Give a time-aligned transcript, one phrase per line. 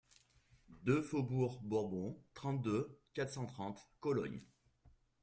[0.81, 4.41] deux faubourg Bourbon, trente-deux, quatre cent trente, Cologne